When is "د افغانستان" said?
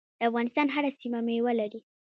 0.19-0.67